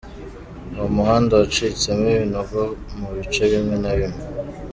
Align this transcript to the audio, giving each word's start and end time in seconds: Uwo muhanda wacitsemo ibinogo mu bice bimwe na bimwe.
Uwo 0.73 0.87
muhanda 0.95 1.31
wacitsemo 1.39 2.05
ibinogo 2.15 2.61
mu 2.97 3.07
bice 3.15 3.41
bimwe 3.51 3.75
na 3.83 3.91
bimwe. 3.97 4.21